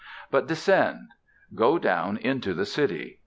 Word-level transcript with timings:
But, 0.31 0.47
descend. 0.47 1.09
Go 1.53 1.77
down 1.77 2.17
into 2.17 2.55
the 2.55 2.65
city. 2.65 3.19